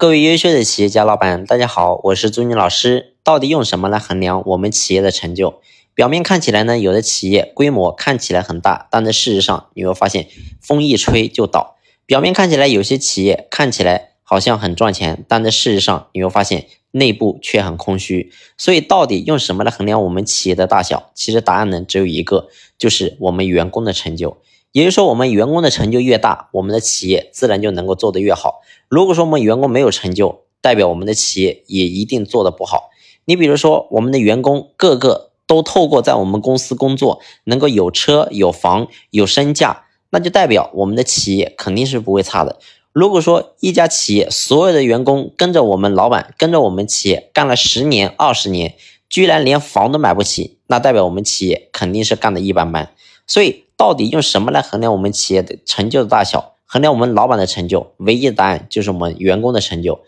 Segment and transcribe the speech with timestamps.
[0.00, 3.12] 各位优秀的企业家老板，大家好，我是朱军老师。
[3.22, 5.60] 到底用什么来衡量我们企业的成就？
[5.92, 10.28] 表面看起来呢，有的企业规模看起来很大，但在事实上你会发现
[10.62, 11.76] 风一吹就倒。
[12.06, 18.32] 表面看起来有些企业看起来好像很赚钱，但在事实上你会发现内部却很空虚。
[18.56, 21.10] 所以到底用什么来衡量我们企业的大小？
[21.14, 22.48] 其实答案呢只有一个，
[22.78, 24.38] 就是我们员工的成就。
[24.72, 28.60] 也就是说，我们员工的成就越大，我们的企业自然就能够做得越好。
[28.88, 32.90] 如果说我们员工没有成就，代表我们的企业也一定做得不好。
[33.24, 42.60] 你比如说，我们的员工个个都透过在我们公司工作，能够有车有房有身价，那就代表我们的企业肯定是不会差的。
[42.92, 48.76] 如果说一家企业所有的员工跟着我们老板，跟着我们企业干了十年二十年，
[49.08, 52.92] 居然连房都买不起，那代表我们企业肯定是干的一般般。
[53.26, 53.64] 所以。
[53.80, 56.52] 到底用什么来衡量我们企业的成就的大小？
[56.66, 60.00] 衡量我们老板的成就，唯一的答案就是我们员工的成就。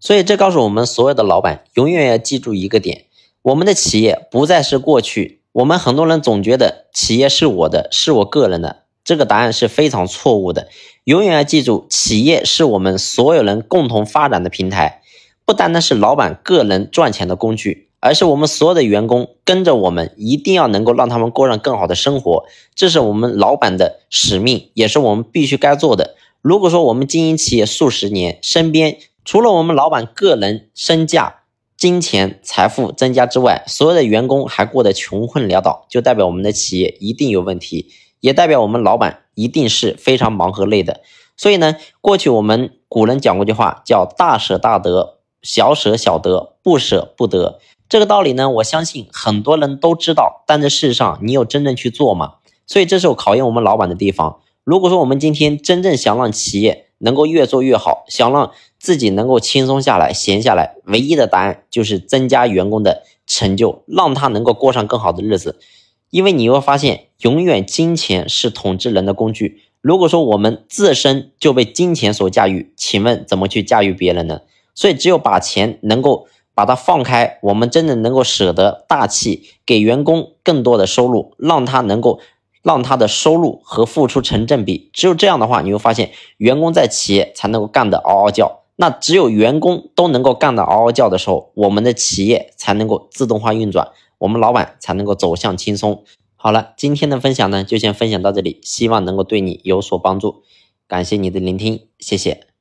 [0.00, 3.04] 所以这告诉我们所有的老板，永远要记住一个点：
[3.42, 5.40] 我们的企业不再是过去。
[5.52, 10.66] 我们很多人总觉得企业是我的，是我个人的，这个答案是非常错误的。
[11.04, 15.00] 永远要记住，企业是我们所有人共同发展的平台，
[15.44, 17.91] 不单单是老板个人赚钱的工具。
[18.02, 22.44] 而是我们所有的员工跟着我们，一定要能够让他们过上更好的生活，
[22.74, 26.16] 这是我们老板的使命，也是我们必须该做的。
[26.40, 31.42] 如果说我们经营企业数十年，身边除了我们老板个人身价、
[31.76, 41.02] 金钱、财富增加之外，所有的员工还过得穷困潦倒，就代表我们的企业一定有问题，也代表我们老板一定是非常忙和累的。
[41.36, 47.60] 所以呢，过去我们古人讲过一句话，叫“大舍大得，小舍小得，不舍不得”。
[47.92, 52.36] 这个道理呢，我相信很多人都知道，但在事实上，你有真正去做吗？
[52.66, 54.40] 所以这是我考验我们老板的地方。
[54.64, 65.60] 如果说我们今天真正想让企业能够越做越好，想让自己能够轻松下来、闲下来，唯一的答案就是增加员工的成就，让他能够过上更好的日子。
[66.08, 69.64] 因为你会发现，永远金钱是统治人的工具。
[69.82, 74.40] 如果说我们自身就被金钱所驾驭，请问怎么去驾驭别人呢？
[74.74, 76.26] 所以只有把钱能够。
[76.54, 82.20] 把它放开，我们真的能够舍得大气，给员工更多的收入，让他能够
[82.62, 84.90] 让他的收入和付出成正比。
[84.92, 88.60] 只有这样的话，你会发现员工在企业才能够干得嗷嗷叫。
[88.76, 93.88] 那只有员工都能够干得嗷嗷叫的时候，我们的企业才能够自动化运转，
[94.18, 96.04] 我们老板才能够走向轻松。
[96.36, 100.42] 好了，今天的分享呢，就先分享到这里，希望能够对你有所帮助。
[100.88, 102.51] 感谢你的聆听，谢谢。